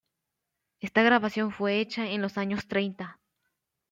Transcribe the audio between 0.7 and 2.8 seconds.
Esta grabación fue hecha en los años